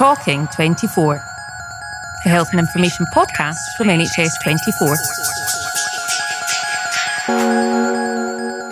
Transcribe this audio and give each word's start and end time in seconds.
Talking 0.00 0.48
24, 0.56 1.22
the 2.24 2.30
health 2.30 2.48
and 2.52 2.60
information 2.60 3.04
podcast 3.14 3.58
from 3.76 3.88
NHS 3.88 4.30
24. 4.42 4.88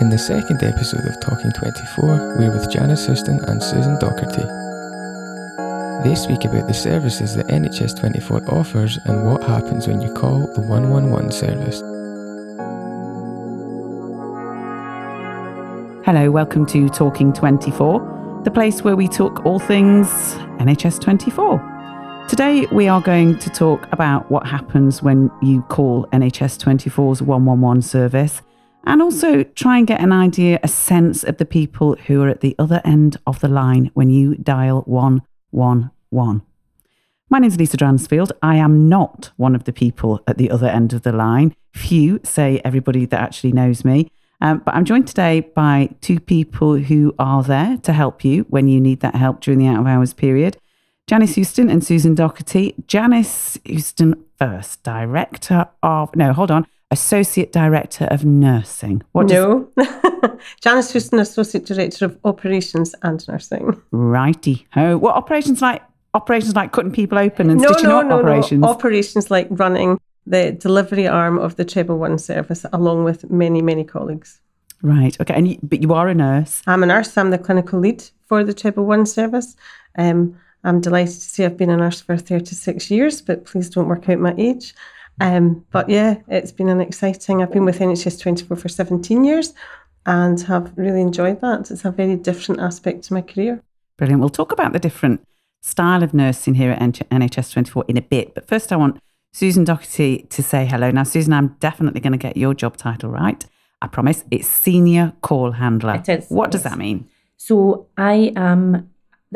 In 0.01 0.09
the 0.09 0.17
second 0.17 0.63
episode 0.63 1.05
of 1.05 1.19
Talking 1.19 1.51
24, 1.51 2.35
we're 2.35 2.51
with 2.51 2.71
Janice 2.71 3.05
Houston 3.05 3.45
and 3.45 3.61
Susan 3.61 3.95
Docherty. 3.99 4.43
They 6.03 6.15
speak 6.15 6.45
about 6.45 6.67
the 6.67 6.73
services 6.73 7.35
that 7.35 7.45
NHS 7.45 7.99
24 7.99 8.51
offers 8.51 8.97
and 9.05 9.23
what 9.23 9.43
happens 9.43 9.87
when 9.87 10.01
you 10.01 10.11
call 10.11 10.51
the 10.55 10.61
111 10.61 11.31
service. 11.31 11.81
Hello, 16.07 16.31
welcome 16.31 16.65
to 16.65 16.89
Talking 16.89 17.33
24, 17.33 18.18
the 18.49 18.53
place 18.55 18.83
where 18.83 18.95
we 18.95 19.07
talk 19.07 19.45
all 19.45 19.59
things 19.59 20.07
NHS 20.57 20.99
24. 20.99 22.25
Today, 22.27 22.65
we 22.71 22.87
are 22.87 22.99
going 22.99 23.37
to 23.37 23.49
talk 23.51 23.87
about 23.91 24.31
what 24.31 24.47
happens 24.47 25.03
when 25.03 25.29
you 25.39 25.61
call 25.63 26.07
NHS 26.07 26.57
24's 26.57 27.21
111 27.21 27.83
service 27.83 28.41
and 28.85 29.03
also 29.03 29.43
try 29.43 29.77
and 29.77 29.85
get 29.85 30.01
an 30.01 30.11
idea, 30.11 30.59
a 30.63 30.67
sense 30.67 31.23
of 31.23 31.37
the 31.37 31.45
people 31.45 31.95
who 32.07 32.23
are 32.23 32.27
at 32.27 32.41
the 32.41 32.55
other 32.57 32.81
end 32.83 33.17
of 33.27 33.39
the 33.39 33.47
line 33.47 33.91
when 33.93 34.09
you 34.09 34.33
dial 34.33 34.81
111. 34.87 36.41
My 37.29 37.37
name 37.37 37.47
is 37.47 37.57
Lisa 37.59 37.77
Dransfield. 37.77 38.31
I 38.41 38.55
am 38.55 38.89
not 38.89 39.29
one 39.37 39.53
of 39.53 39.65
the 39.65 39.73
people 39.73 40.23
at 40.25 40.39
the 40.39 40.49
other 40.49 40.67
end 40.67 40.91
of 40.93 41.03
the 41.03 41.11
line. 41.11 41.55
Few 41.75 42.19
say 42.23 42.61
everybody 42.65 43.05
that 43.05 43.21
actually 43.21 43.51
knows 43.51 43.85
me. 43.85 44.11
Um, 44.41 44.61
but 44.65 44.73
I'm 44.73 44.85
joined 44.85 45.07
today 45.07 45.41
by 45.41 45.89
two 46.01 46.19
people 46.19 46.77
who 46.77 47.13
are 47.19 47.43
there 47.43 47.77
to 47.83 47.93
help 47.93 48.23
you 48.23 48.45
when 48.49 48.67
you 48.67 48.79
need 48.79 49.01
that 49.01 49.15
help 49.15 49.41
during 49.41 49.59
the 49.59 49.67
out 49.67 49.79
of 49.79 49.87
hours 49.87 50.13
period 50.13 50.57
Janice 51.09 51.33
Houston 51.33 51.71
and 51.71 51.83
Susan 51.83 52.15
Docherty. 52.15 52.75
Janice 52.85 53.57
Houston, 53.65 54.23
first, 54.37 54.83
Director 54.83 55.67
of, 55.81 56.15
no, 56.15 56.33
hold 56.33 56.51
on, 56.51 56.67
Associate 56.91 57.51
Director 57.51 58.05
of 58.05 58.25
Nursing. 58.25 59.01
What 59.13 59.25
no. 59.25 59.71
Janice 60.61 60.91
Houston, 60.91 61.17
Associate 61.17 61.65
Director 61.65 62.05
of 62.05 62.19
Operations 62.25 62.93
and 63.01 63.27
Nursing. 63.27 63.81
Righty 63.89 64.67
ho. 64.73 64.99
What 64.99 65.15
operations 65.15 65.63
like? 65.63 65.81
Operations 66.13 66.55
like 66.55 66.73
cutting 66.73 66.91
people 66.91 67.17
open 67.17 67.49
and 67.49 67.59
no, 67.59 67.71
stitching 67.71 67.89
no, 67.89 68.01
up 68.01 68.05
no, 68.05 68.19
operations? 68.19 68.61
No. 68.61 68.67
Operations 68.67 69.31
like 69.31 69.47
running 69.49 69.99
the 70.29 70.51
delivery 70.51 71.07
arm 71.07 71.37
of 71.37 71.55
the 71.55 71.65
Treble 71.65 71.97
One 71.97 72.17
service, 72.17 72.65
along 72.71 73.03
with 73.03 73.29
many, 73.29 73.61
many 73.61 73.83
colleagues. 73.83 74.39
Right. 74.81 75.19
Okay. 75.19 75.33
And 75.33 75.47
you, 75.47 75.59
but 75.61 75.81
you 75.81 75.93
are 75.93 76.07
a 76.07 76.15
nurse. 76.15 76.61
I'm 76.67 76.83
a 76.83 76.85
nurse. 76.85 77.17
I'm 77.17 77.31
the 77.31 77.37
clinical 77.37 77.79
lead 77.79 78.03
for 78.27 78.43
the 78.43 78.53
Treble 78.53 78.85
One 78.85 79.05
service. 79.05 79.57
Um, 79.97 80.39
I'm 80.63 80.79
delighted 80.81 81.15
to 81.15 81.21
say 81.21 81.45
I've 81.45 81.57
been 81.57 81.69
a 81.69 81.77
nurse 81.77 82.01
for 82.01 82.15
36 82.15 82.91
years, 82.91 83.21
but 83.21 83.45
please 83.45 83.69
don't 83.69 83.87
work 83.87 84.07
out 84.07 84.19
my 84.19 84.35
age. 84.37 84.73
Um, 85.21 85.65
but 85.71 85.89
yeah, 85.89 86.15
it's 86.27 86.51
been 86.51 86.69
an 86.69 86.79
exciting. 86.79 87.41
I've 87.41 87.51
been 87.51 87.65
with 87.65 87.79
NHS 87.79 88.21
24 88.21 88.55
for 88.55 88.69
17 88.69 89.23
years 89.23 89.53
and 90.05 90.39
have 90.41 90.71
really 90.77 91.01
enjoyed 91.01 91.41
that. 91.41 91.71
It's 91.71 91.85
a 91.85 91.91
very 91.91 92.15
different 92.15 92.61
aspect 92.61 93.03
to 93.05 93.13
my 93.13 93.21
career. 93.21 93.61
Brilliant. 93.97 94.21
We'll 94.21 94.29
talk 94.29 94.51
about 94.51 94.73
the 94.73 94.79
different 94.79 95.21
style 95.61 96.03
of 96.03 96.13
nursing 96.13 96.55
here 96.55 96.71
at 96.71 96.79
NHS 96.79 97.51
24 97.53 97.85
in 97.87 97.97
a 97.97 98.01
bit. 98.01 98.33
But 98.33 98.47
first, 98.47 98.71
I 98.71 98.77
want 98.77 99.01
Susan 99.31 99.65
Docherty 99.65 100.27
to 100.29 100.43
say 100.43 100.65
hello. 100.65 100.91
Now, 100.91 101.03
Susan, 101.03 101.33
I'm 101.33 101.55
definitely 101.59 102.01
going 102.01 102.13
to 102.13 102.17
get 102.17 102.35
your 102.37 102.53
job 102.53 102.77
title 102.77 103.09
right. 103.09 103.43
I 103.81 103.87
promise. 103.87 104.23
It's 104.31 104.47
senior 104.47 105.13
call 105.21 105.51
handler. 105.53 105.95
It 105.95 106.09
is. 106.09 106.29
What 106.29 106.51
does 106.51 106.63
that 106.63 106.77
mean? 106.77 107.07
So 107.37 107.87
I 107.97 108.33
am. 108.35 108.89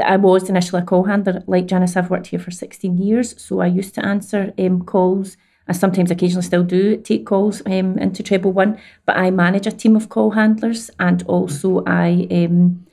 I 0.04 0.18
was 0.18 0.50
initially 0.50 0.82
a 0.82 0.86
call 0.86 1.04
handler. 1.04 1.44
Like 1.48 1.68
Janice, 1.68 1.96
I've 1.96 2.10
worked 2.10 2.28
here 2.28 2.40
for 2.40 2.52
16 2.52 2.98
years. 2.98 3.40
So 3.42 3.60
I 3.62 3.68
used 3.68 3.94
to 3.96 4.06
answer 4.06 4.54
um, 4.58 4.84
calls. 4.84 5.38
I 5.68 5.74
sometimes 5.74 6.12
occasionally 6.12 6.44
still 6.44 6.64
do 6.64 6.98
take 6.98 7.26
calls 7.26 7.62
um, 7.66 7.98
into 7.98 8.22
Treble 8.22 8.52
One, 8.52 8.78
but 9.06 9.16
I 9.16 9.32
manage 9.32 9.66
a 9.66 9.72
team 9.72 9.96
of 9.96 10.10
call 10.10 10.32
handlers 10.32 10.90
and 11.00 11.24
also 11.24 11.84
I 11.86 12.28
um, 12.32 12.86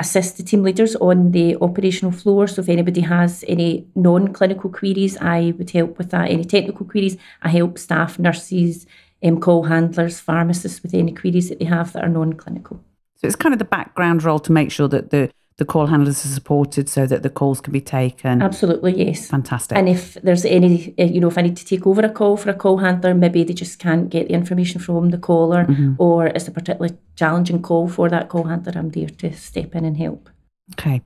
assist 0.00 0.36
the 0.36 0.42
team 0.42 0.62
leaders 0.62 0.96
on 0.96 1.30
the 1.30 1.56
operational 1.60 2.10
floor. 2.10 2.48
So 2.48 2.62
if 2.62 2.68
anybody 2.68 3.02
has 3.02 3.44
any 3.46 3.86
non-clinical 3.94 4.70
queries, 4.70 5.16
I 5.18 5.54
would 5.58 5.70
help 5.70 5.98
with 5.98 6.10
that. 6.10 6.30
Any 6.30 6.44
technical 6.44 6.86
queries, 6.86 7.16
I 7.42 7.50
help 7.50 7.78
staff, 7.78 8.18
nurses, 8.18 8.86
um, 9.22 9.38
call 9.40 9.64
handlers, 9.64 10.18
pharmacists 10.18 10.82
with 10.82 10.94
any 10.94 11.12
queries 11.12 11.50
that 11.50 11.58
they 11.58 11.66
have 11.66 11.92
that 11.92 12.02
are 12.02 12.08
non-clinical. 12.08 12.80
So 13.16 13.26
it's 13.26 13.36
kind 13.36 13.52
of 13.52 13.58
the 13.58 13.66
background 13.66 14.24
role 14.24 14.38
to 14.40 14.52
make 14.52 14.72
sure 14.72 14.88
that 14.88 15.10
the 15.10 15.30
the 15.60 15.66
call 15.66 15.86
handlers 15.88 16.24
are 16.24 16.28
supported 16.28 16.88
so 16.88 17.06
that 17.06 17.22
the 17.22 17.28
calls 17.28 17.60
can 17.60 17.70
be 17.70 17.82
taken. 17.82 18.40
Absolutely, 18.40 18.92
yes. 18.96 19.28
Fantastic. 19.28 19.76
And 19.76 19.90
if 19.90 20.14
there's 20.14 20.46
any, 20.46 20.94
eh, 20.96 21.04
you 21.04 21.20
know, 21.20 21.28
if 21.28 21.36
I 21.36 21.42
need 21.42 21.58
to 21.58 21.66
take 21.66 21.86
over 21.86 22.00
a 22.00 22.08
call 22.08 22.38
for 22.38 22.48
a 22.48 22.54
call 22.54 22.78
handler, 22.78 23.12
maybe 23.12 23.44
they 23.44 23.52
just 23.52 23.78
can't 23.78 24.08
get 24.08 24.28
the 24.28 24.34
information 24.34 24.80
from 24.80 25.10
the 25.10 25.18
caller, 25.18 25.66
mm-hmm. 25.66 25.96
or 25.98 26.28
it's 26.28 26.48
a 26.48 26.50
particularly 26.50 26.96
challenging 27.14 27.60
call 27.60 27.88
for 27.88 28.08
that 28.08 28.30
call 28.30 28.44
handler, 28.44 28.72
I'm 28.74 28.88
there 28.88 29.08
to 29.08 29.36
step 29.36 29.74
in 29.74 29.84
and 29.84 29.98
help. 29.98 30.30
Okay. 30.72 31.02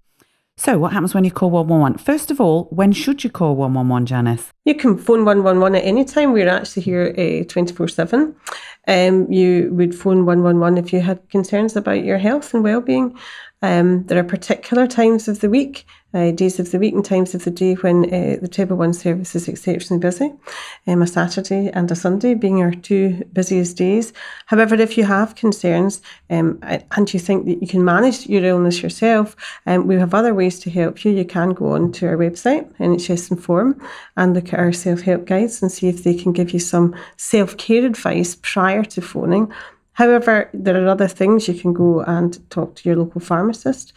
So, 0.57 0.79
what 0.79 0.93
happens 0.93 1.15
when 1.15 1.25
you 1.25 1.33
call 1.33 1.51
111? 1.51 1.99
First 1.99 2.31
of 2.31 2.41
all, 2.41 2.69
when 2.71 2.93
should 2.93 3.25
you 3.25 3.31
call 3.31 3.57
111, 3.57 4.07
Janice? 4.07 4.53
You 4.65 4.77
can 4.77 4.97
phone 4.97 5.25
111 5.25 5.75
at 5.75 5.85
any 5.85 6.05
time. 6.05 6.33
We're 6.33 6.49
actually 6.49 6.83
here 6.83 7.13
uh, 7.19 7.45
24 7.49 7.85
uh, 7.85 7.89
7. 7.89 8.37
Um, 8.87 9.33
you 9.33 9.71
would 9.73 9.97
phone 9.97 10.25
111 10.27 10.79
if 10.79 10.93
you 10.93 11.01
had 11.01 11.29
concerns 11.29 11.75
about 11.75 12.05
your 12.05 12.19
health 12.19 12.55
and 12.55 12.63
well-being. 12.63 13.19
Um, 13.65 14.05
there 14.09 14.19
are 14.19 14.25
particular 14.25 14.87
times 14.87 15.27
of 15.27 15.41
the 15.41 15.49
week, 15.49 15.87
uh, 16.13 16.33
days 16.33 16.61
of 16.61 16.71
the 16.71 16.79
week, 16.79 16.93
and 16.93 17.03
times 17.03 17.35
of 17.35 17.45
the 17.45 17.51
day 17.51 17.73
when 17.73 18.05
uh, 18.05 18.37
the 18.39 18.47
Treble 18.47 18.77
One 18.77 18.93
service 18.93 19.35
is 19.35 19.49
exceptionally 19.49 20.01
busy. 20.01 20.35
Um, 20.87 21.01
a 21.01 21.07
Saturday 21.07 21.71
and 21.73 21.91
a 21.91 21.97
Sunday 21.97 22.35
being 22.35 22.61
our 22.61 22.73
two 22.73 23.25
busiest 23.33 23.79
days. 23.79 24.13
However, 24.45 24.75
if 24.75 24.99
you 24.99 25.05
have 25.05 25.35
concerns 25.35 26.03
um, 26.29 26.59
and 26.63 27.15
you 27.15 27.19
think 27.19 27.47
that 27.47 27.63
you 27.63 27.67
can 27.67 27.83
manage 27.83 28.27
your 28.27 28.45
illness 28.45 28.83
yourself, 28.83 29.35
um, 29.65 29.87
we 29.87 29.95
have 29.95 30.13
other 30.13 30.35
ways 30.35 30.61
to 30.61 30.69
help 30.69 31.03
you. 31.03 31.13
You 31.13 31.25
can 31.25 31.55
go 31.55 31.73
on 31.73 31.91
to 31.93 32.07
our 32.09 32.19
website, 32.19 32.71
NHS 32.77 33.31
Inform, 33.31 33.81
and 34.19 34.35
look 34.35 34.53
at 34.53 34.59
our 34.59 34.75
self 34.75 35.01
help 35.01 35.25
guides 35.25 35.63
and 35.63 35.73
see 35.73 35.89
if 35.89 36.05
they 36.05 36.13
can 36.13 36.33
give 36.33 36.51
you 36.51 36.61
some 36.61 36.95
self 37.17 37.57
care 37.57 37.87
advice 37.87 38.37
prior 38.43 38.85
to 38.85 39.01
phoning 39.01 39.51
However, 39.95 40.51
there 40.53 40.83
are 40.83 40.89
other 40.89 41.09
things 41.09 41.49
you 41.49 41.55
can 41.55 41.73
go 41.73 42.01
and 42.03 42.39
talk 42.51 42.75
to 42.77 42.89
your 42.89 42.97
local 42.97 43.21
pharmacist. 43.21 43.93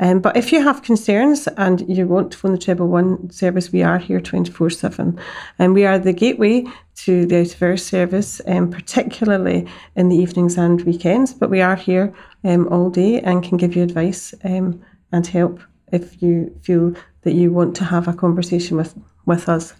Um, 0.00 0.20
but 0.20 0.36
if 0.36 0.50
you 0.50 0.62
have 0.62 0.82
concerns 0.82 1.46
and 1.56 1.88
you 1.88 2.06
want 2.06 2.32
to 2.32 2.38
phone 2.38 2.52
the 2.52 2.58
Treble 2.58 2.88
One 2.88 3.30
service, 3.30 3.70
we 3.70 3.82
are 3.82 3.98
here 3.98 4.20
24 4.20 4.70
7. 4.70 5.18
And 5.58 5.74
we 5.74 5.84
are 5.84 5.98
the 5.98 6.12
gateway 6.12 6.64
to 6.96 7.26
the 7.26 7.40
out 7.40 7.54
of 7.54 7.62
hours 7.62 7.84
service, 7.84 8.40
um, 8.46 8.70
particularly 8.70 9.68
in 9.94 10.08
the 10.08 10.16
evenings 10.16 10.56
and 10.56 10.82
weekends. 10.82 11.34
But 11.34 11.50
we 11.50 11.60
are 11.60 11.76
here 11.76 12.12
um, 12.44 12.66
all 12.68 12.90
day 12.90 13.20
and 13.20 13.44
can 13.44 13.58
give 13.58 13.76
you 13.76 13.82
advice 13.82 14.34
um, 14.44 14.82
and 15.12 15.26
help 15.26 15.60
if 15.92 16.22
you 16.22 16.58
feel 16.62 16.94
that 17.22 17.34
you 17.34 17.52
want 17.52 17.76
to 17.76 17.84
have 17.84 18.08
a 18.08 18.14
conversation 18.14 18.78
with, 18.78 18.94
with 19.26 19.48
us. 19.48 19.74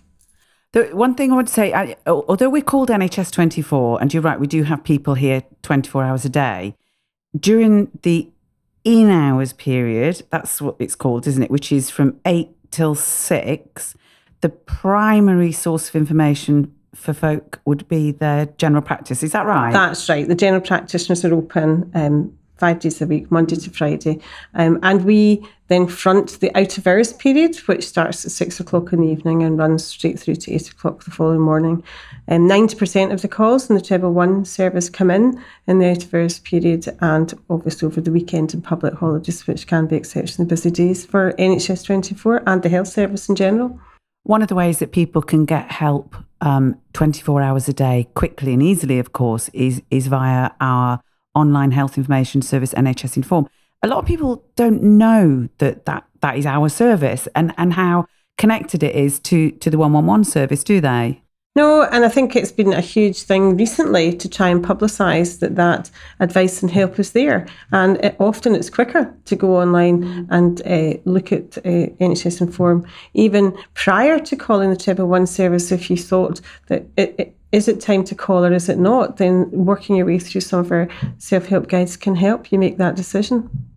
The 0.72 0.84
one 0.96 1.14
thing 1.14 1.32
I 1.32 1.36
would 1.36 1.50
say, 1.50 1.72
I, 1.74 1.96
although 2.06 2.48
we're 2.48 2.62
called 2.62 2.88
NHS 2.88 3.30
24, 3.30 4.00
and 4.00 4.12
you're 4.12 4.22
right, 4.22 4.40
we 4.40 4.46
do 4.46 4.62
have 4.62 4.82
people 4.82 5.14
here 5.14 5.42
24 5.62 6.02
hours 6.02 6.24
a 6.24 6.30
day, 6.30 6.74
during 7.38 7.90
the 8.02 8.30
in 8.84 9.10
hours 9.10 9.52
period, 9.52 10.22
that's 10.30 10.60
what 10.60 10.76
it's 10.78 10.94
called, 10.94 11.26
isn't 11.26 11.42
it? 11.42 11.50
Which 11.50 11.70
is 11.72 11.90
from 11.90 12.18
8 12.24 12.48
till 12.70 12.94
6, 12.94 13.94
the 14.40 14.48
primary 14.48 15.52
source 15.52 15.88
of 15.88 15.94
information 15.94 16.74
for 16.94 17.12
folk 17.12 17.60
would 17.64 17.86
be 17.88 18.10
their 18.10 18.46
general 18.46 18.82
practice. 18.82 19.22
Is 19.22 19.32
that 19.32 19.46
right? 19.46 19.72
That's 19.72 20.08
right. 20.08 20.26
The 20.26 20.34
general 20.34 20.62
practitioners 20.62 21.24
are 21.24 21.32
open 21.32 21.90
um, 21.94 22.36
five 22.56 22.80
days 22.80 23.00
a 23.00 23.06
week, 23.06 23.30
Monday 23.30 23.56
to 23.56 23.70
Friday. 23.70 24.20
Um, 24.54 24.78
and 24.82 25.04
we 25.04 25.46
then 25.72 25.86
front 25.86 26.38
the 26.40 26.56
out 26.56 26.76
of 26.76 26.86
hours 26.86 27.12
period, 27.12 27.56
which 27.66 27.86
starts 27.86 28.24
at 28.24 28.30
six 28.30 28.60
o'clock 28.60 28.92
in 28.92 29.00
the 29.00 29.08
evening 29.08 29.42
and 29.42 29.58
runs 29.58 29.84
straight 29.84 30.18
through 30.18 30.36
to 30.36 30.52
eight 30.52 30.70
o'clock 30.70 31.04
the 31.04 31.10
following 31.10 31.40
morning. 31.40 31.82
And 32.28 32.50
um, 32.50 32.68
90% 32.68 33.12
of 33.12 33.22
the 33.22 33.28
calls 33.28 33.68
in 33.70 33.76
the 33.76 33.82
Treble 33.82 34.12
One 34.12 34.44
service 34.44 34.90
come 34.90 35.10
in 35.10 35.42
in 35.66 35.78
the 35.78 35.90
out 35.90 36.04
of 36.04 36.14
hours 36.14 36.38
period 36.38 36.86
and 37.00 37.32
obviously 37.48 37.86
over 37.86 38.00
the 38.00 38.12
weekend 38.12 38.54
and 38.54 38.62
public 38.62 38.94
holidays, 38.94 39.46
which 39.46 39.66
can 39.66 39.86
be 39.86 39.96
exceptionally 39.96 40.48
busy 40.48 40.70
days 40.70 41.06
for 41.06 41.32
NHS 41.32 41.84
24 41.86 42.42
and 42.46 42.62
the 42.62 42.68
health 42.68 42.88
service 42.88 43.28
in 43.28 43.34
general. 43.34 43.80
One 44.24 44.42
of 44.42 44.48
the 44.48 44.54
ways 44.54 44.78
that 44.78 44.92
people 44.92 45.22
can 45.22 45.44
get 45.46 45.70
help 45.72 46.14
um, 46.40 46.78
24 46.92 47.42
hours 47.42 47.68
a 47.68 47.72
day 47.72 48.08
quickly 48.14 48.52
and 48.52 48.62
easily, 48.62 48.98
of 48.98 49.12
course, 49.12 49.48
is, 49.52 49.82
is 49.90 50.06
via 50.06 50.50
our 50.60 51.00
online 51.34 51.70
health 51.70 51.96
information 51.96 52.42
service, 52.42 52.74
NHS 52.74 53.16
Inform. 53.16 53.48
A 53.82 53.88
lot 53.88 53.98
of 53.98 54.06
people 54.06 54.44
don't 54.54 54.82
know 54.82 55.48
that 55.58 55.86
that, 55.86 56.04
that 56.20 56.38
is 56.38 56.46
our 56.46 56.68
service 56.68 57.26
and, 57.34 57.52
and 57.58 57.72
how 57.72 58.06
connected 58.38 58.82
it 58.82 58.94
is 58.94 59.18
to, 59.20 59.50
to 59.50 59.70
the 59.70 59.78
111 59.78 60.24
service, 60.24 60.62
do 60.62 60.80
they? 60.80 61.22
No, 61.54 61.82
and 61.82 62.02
I 62.02 62.08
think 62.08 62.34
it's 62.34 62.52
been 62.52 62.72
a 62.72 62.80
huge 62.80 63.24
thing 63.24 63.58
recently 63.58 64.16
to 64.16 64.28
try 64.28 64.48
and 64.48 64.64
publicise 64.64 65.40
that 65.40 65.56
that 65.56 65.90
advice 66.18 66.62
and 66.62 66.70
help 66.70 66.98
is 66.98 67.12
there. 67.12 67.46
And 67.72 68.02
it, 68.02 68.16
often 68.18 68.54
it's 68.54 68.70
quicker 68.70 69.14
to 69.26 69.36
go 69.36 69.56
online 69.56 70.26
and 70.30 70.62
uh, 70.62 70.98
look 71.04 71.30
at 71.30 71.58
uh, 71.58 71.92
NHS 72.00 72.40
Inform, 72.40 72.86
even 73.12 73.54
prior 73.74 74.18
to 74.18 74.34
calling 74.34 74.70
the 74.70 74.76
Treble 74.76 75.08
One 75.08 75.26
service. 75.26 75.70
If 75.70 75.90
you 75.90 75.98
thought 75.98 76.40
that 76.68 76.86
it, 76.96 77.14
it 77.18 77.36
is 77.52 77.68
it 77.68 77.82
time 77.82 78.04
to 78.04 78.14
call 78.14 78.46
or 78.46 78.52
is 78.54 78.70
it 78.70 78.78
not, 78.78 79.18
then 79.18 79.50
working 79.50 79.96
your 79.96 80.06
way 80.06 80.18
through 80.18 80.40
some 80.40 80.60
of 80.60 80.72
our 80.72 80.88
self 81.18 81.46
help 81.46 81.68
guides 81.68 81.98
can 81.98 82.16
help 82.16 82.50
you 82.50 82.58
make 82.58 82.78
that 82.78 82.96
decision. 82.96 83.71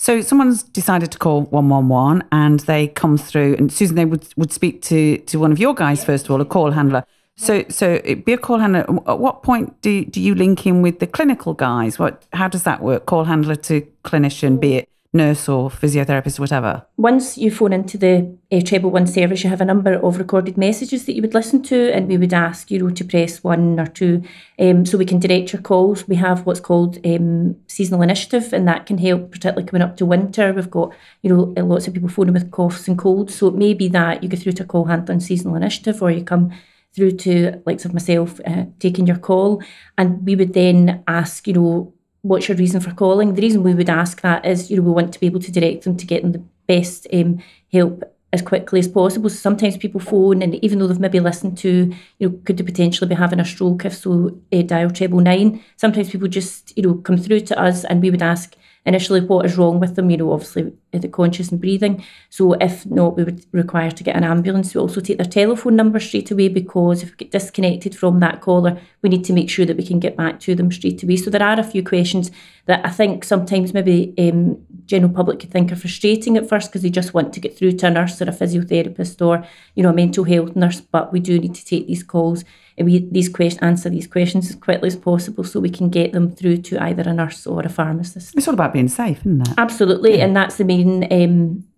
So 0.00 0.22
someone's 0.22 0.62
decided 0.62 1.12
to 1.12 1.18
call 1.18 1.42
111 1.42 2.26
and 2.32 2.60
they 2.60 2.88
come 2.88 3.18
through 3.18 3.56
and 3.56 3.70
Susan, 3.70 3.96
they 3.96 4.06
would, 4.06 4.26
would 4.34 4.50
speak 4.50 4.80
to, 4.84 5.18
to 5.18 5.38
one 5.38 5.52
of 5.52 5.58
your 5.58 5.74
guys, 5.74 6.02
first 6.02 6.24
of 6.24 6.30
all, 6.30 6.40
a 6.40 6.46
call 6.46 6.70
handler. 6.70 7.04
So, 7.36 7.66
so 7.68 8.00
be 8.24 8.32
a 8.32 8.38
call 8.38 8.60
handler. 8.60 8.86
At 9.06 9.18
what 9.18 9.42
point 9.42 9.78
do, 9.82 10.06
do 10.06 10.18
you 10.18 10.34
link 10.34 10.66
in 10.66 10.80
with 10.80 11.00
the 11.00 11.06
clinical 11.06 11.52
guys? 11.52 11.98
What, 11.98 12.24
how 12.32 12.48
does 12.48 12.62
that 12.62 12.80
work? 12.80 13.04
Call 13.04 13.24
handler 13.24 13.56
to 13.56 13.86
clinician, 14.02 14.58
be 14.58 14.76
it 14.76 14.88
nurse 15.12 15.48
or 15.48 15.68
physiotherapist 15.70 16.38
or 16.38 16.42
whatever? 16.42 16.86
Once 16.96 17.36
you 17.36 17.50
phone 17.50 17.72
into 17.72 17.98
the 17.98 18.36
uh, 18.52 18.60
Treble 18.60 18.90
One 18.90 19.06
service, 19.06 19.42
you 19.42 19.50
have 19.50 19.60
a 19.60 19.64
number 19.64 19.94
of 19.94 20.18
recorded 20.18 20.56
messages 20.56 21.04
that 21.04 21.14
you 21.14 21.22
would 21.22 21.34
listen 21.34 21.62
to, 21.64 21.92
and 21.92 22.08
we 22.08 22.16
would 22.16 22.32
ask 22.32 22.70
you 22.70 22.90
to 22.90 23.04
press 23.04 23.42
one 23.42 23.80
or 23.80 23.86
two, 23.86 24.22
um, 24.58 24.86
so 24.86 24.98
we 24.98 25.04
can 25.04 25.18
direct 25.18 25.52
your 25.52 25.62
calls. 25.62 26.06
We 26.06 26.16
have 26.16 26.46
what's 26.46 26.60
called 26.60 27.04
um, 27.04 27.56
seasonal 27.66 28.02
initiative, 28.02 28.52
and 28.52 28.66
that 28.68 28.86
can 28.86 28.98
help, 28.98 29.32
particularly 29.32 29.66
coming 29.66 29.82
up 29.82 29.96
to 29.96 30.06
winter. 30.06 30.52
We've 30.52 30.70
got 30.70 30.92
you 31.22 31.30
know 31.30 31.64
lots 31.64 31.88
of 31.88 31.94
people 31.94 32.08
phoning 32.08 32.34
with 32.34 32.50
coughs 32.50 32.86
and 32.88 32.98
colds, 32.98 33.34
so 33.34 33.48
it 33.48 33.54
may 33.54 33.74
be 33.74 33.88
that 33.88 34.22
you 34.22 34.28
go 34.28 34.36
through 34.36 34.52
to 34.52 34.64
call 34.64 34.84
handler 34.84 35.14
on 35.14 35.20
seasonal 35.20 35.56
initiative, 35.56 36.02
or 36.02 36.10
you 36.10 36.24
come 36.24 36.52
through 36.94 37.12
to 37.12 37.62
likes 37.66 37.84
of 37.84 37.94
myself 37.94 38.40
uh, 38.46 38.64
taking 38.78 39.06
your 39.06 39.18
call, 39.18 39.62
and 39.98 40.24
we 40.24 40.36
would 40.36 40.54
then 40.54 41.02
ask 41.06 41.46
you 41.46 41.54
know 41.54 41.94
what's 42.22 42.48
your 42.48 42.56
reason 42.56 42.80
for 42.80 42.92
calling? 42.92 43.34
The 43.34 43.42
reason 43.42 43.62
we 43.62 43.74
would 43.74 43.90
ask 43.90 44.20
that 44.20 44.44
is, 44.44 44.70
you 44.70 44.76
know, 44.76 44.82
we 44.82 44.92
want 44.92 45.12
to 45.12 45.20
be 45.20 45.26
able 45.26 45.40
to 45.40 45.52
direct 45.52 45.84
them 45.84 45.96
to 45.96 46.06
get 46.06 46.22
them 46.22 46.32
the 46.32 46.44
best 46.66 47.06
um, 47.12 47.42
help 47.72 48.04
as 48.32 48.42
quickly 48.42 48.78
as 48.78 48.88
possible. 48.88 49.28
So 49.28 49.36
sometimes 49.36 49.76
people 49.76 50.00
phone, 50.00 50.42
and 50.42 50.54
even 50.56 50.78
though 50.78 50.86
they've 50.86 51.00
maybe 51.00 51.20
listened 51.20 51.58
to, 51.58 51.92
you 52.18 52.28
know, 52.28 52.38
could 52.44 52.56
they 52.56 52.64
potentially 52.64 53.08
be 53.08 53.14
having 53.14 53.40
a 53.40 53.44
stroke 53.44 53.84
if 53.84 53.94
so, 53.94 54.38
uh, 54.52 54.62
dial 54.62 54.90
treble 54.90 55.20
nine. 55.20 55.62
Sometimes 55.76 56.10
people 56.10 56.28
just, 56.28 56.76
you 56.76 56.82
know, 56.82 56.94
come 56.94 57.16
through 57.16 57.40
to 57.40 57.58
us, 57.58 57.84
and 57.84 58.02
we 58.02 58.10
would 58.10 58.22
ask 58.22 58.54
initially 58.86 59.20
what 59.20 59.46
is 59.46 59.58
wrong 59.58 59.80
with 59.80 59.96
them, 59.96 60.10
you 60.10 60.16
know, 60.16 60.32
obviously 60.32 60.72
conscious 61.12 61.50
and 61.50 61.60
breathing. 61.60 62.04
So 62.28 62.54
if 62.54 62.86
not, 62.86 63.16
we 63.16 63.24
would 63.24 63.44
require 63.52 63.90
to 63.90 64.04
get 64.04 64.16
an 64.16 64.24
ambulance. 64.24 64.74
We 64.74 64.80
also 64.80 65.00
take 65.00 65.18
their 65.18 65.26
telephone 65.26 65.76
number 65.76 66.00
straight 66.00 66.30
away 66.30 66.48
because 66.48 67.02
if 67.02 67.10
we 67.10 67.16
get 67.16 67.30
disconnected 67.30 67.96
from 67.96 68.20
that 68.20 68.40
caller, 68.40 68.78
we 69.02 69.08
need 69.08 69.24
to 69.24 69.32
make 69.32 69.50
sure 69.50 69.66
that 69.66 69.76
we 69.76 69.86
can 69.86 70.00
get 70.00 70.16
back 70.16 70.40
to 70.40 70.54
them 70.54 70.70
straight 70.72 71.02
away. 71.02 71.16
So 71.16 71.30
there 71.30 71.42
are 71.42 71.58
a 71.58 71.64
few 71.64 71.82
questions 71.82 72.30
that 72.66 72.84
I 72.84 72.90
think 72.90 73.24
sometimes 73.24 73.72
maybe 73.72 74.14
um, 74.18 74.64
general 74.86 75.12
public 75.12 75.40
could 75.40 75.50
think 75.50 75.72
are 75.72 75.76
frustrating 75.76 76.36
at 76.36 76.48
first 76.48 76.70
because 76.70 76.82
they 76.82 76.90
just 76.90 77.14
want 77.14 77.32
to 77.32 77.40
get 77.40 77.56
through 77.56 77.72
to 77.72 77.86
a 77.86 77.90
nurse 77.90 78.20
or 78.20 78.28
a 78.28 78.32
physiotherapist 78.32 79.24
or, 79.24 79.46
you 79.74 79.82
know, 79.82 79.90
a 79.90 79.94
mental 79.94 80.24
health 80.24 80.56
nurse. 80.56 80.80
But 80.80 81.12
we 81.12 81.20
do 81.20 81.38
need 81.38 81.54
to 81.54 81.64
take 81.64 81.86
these 81.86 82.02
calls 82.02 82.44
and 82.80 82.86
we 82.86 83.06
these 83.10 83.28
questions 83.28 83.62
answer 83.62 83.90
these 83.90 84.06
questions 84.06 84.48
as 84.48 84.56
quickly 84.56 84.86
as 84.86 84.96
possible 84.96 85.44
so 85.44 85.60
we 85.60 85.68
can 85.68 85.90
get 85.90 86.12
them 86.12 86.30
through 86.30 86.56
to 86.56 86.82
either 86.82 87.02
a 87.02 87.12
nurse 87.12 87.46
or 87.46 87.60
a 87.60 87.68
pharmacist. 87.68 88.34
It's 88.34 88.48
all 88.48 88.54
about 88.54 88.72
being 88.72 88.88
safe, 88.88 89.20
isn't 89.20 89.48
it? 89.48 89.54
Absolutely, 89.58 90.16
yeah. 90.16 90.24
and 90.24 90.34
that's 90.34 90.56
the 90.56 90.64
main 90.64 90.79
um, 90.86 91.69